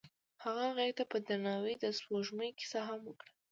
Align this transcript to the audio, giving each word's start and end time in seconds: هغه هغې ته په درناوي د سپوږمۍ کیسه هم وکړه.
هغه 0.43 0.61
هغې 0.69 0.91
ته 0.97 1.03
په 1.11 1.17
درناوي 1.27 1.73
د 1.79 1.85
سپوږمۍ 1.97 2.49
کیسه 2.59 2.79
هم 2.87 2.99
وکړه. 3.07 3.31